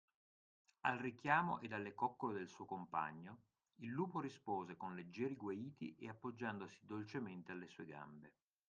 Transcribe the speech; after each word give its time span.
Al 0.87 0.97
richiamo 0.97 1.59
ed 1.59 1.73
alle 1.73 1.93
coccole 1.93 2.33
del 2.33 2.47
suo 2.49 2.65
compagno, 2.65 3.41
il 3.81 3.89
lupo 3.89 4.19
rispose 4.19 4.75
con 4.75 4.95
leggeri 4.95 5.35
guaiti 5.35 5.95
ed 5.95 6.09
appoggiandosi 6.09 6.79
dolcemente 6.81 7.51
alle 7.51 7.67
sue 7.67 7.85
gambe. 7.85 8.33